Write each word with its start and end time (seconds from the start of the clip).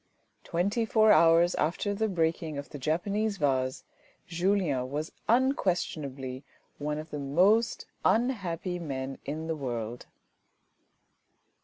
Twenty 0.43 0.83
four 0.83 1.11
hours 1.11 1.53
after 1.53 1.93
the 1.93 2.07
breaking 2.07 2.57
of 2.57 2.69
the 2.69 2.79
Japanese 2.79 3.37
vase, 3.37 3.83
Julien 4.25 4.89
was 4.89 5.11
unquestionably 5.29 6.43
one 6.79 6.97
of 6.97 7.11
the 7.11 7.19
most 7.19 7.85
unhappy 8.03 8.79
men 8.79 9.19
in 9.25 9.45
the 9.45 9.55
world. 9.55 10.07